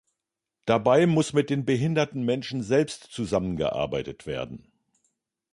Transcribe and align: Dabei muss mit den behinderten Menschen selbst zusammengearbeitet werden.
Dabei 0.65 1.05
muss 1.05 1.31
mit 1.33 1.51
den 1.51 1.63
behinderten 1.63 2.23
Menschen 2.23 2.63
selbst 2.63 3.03
zusammengearbeitet 3.11 4.25
werden. 4.25 4.71